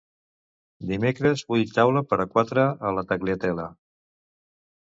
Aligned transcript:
Dimecres 0.91 1.43
vull 1.53 1.69
taula 1.75 2.03
per 2.13 2.19
quatre 2.33 2.65
a 2.91 2.95
la 2.99 3.05
Tagliatella. 3.13 3.71